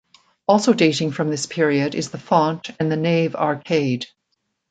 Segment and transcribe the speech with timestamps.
[0.47, 4.07] Also dating from this period is the font and the nave arcade.